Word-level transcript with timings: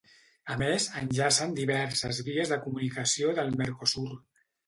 A 0.53 0.55
més, 0.61 0.85
enllacen 1.01 1.51
diverses 1.59 2.21
vies 2.29 2.53
de 2.55 2.59
comunicació 2.65 3.35
del 3.41 3.53
Mercosur. 3.61 4.09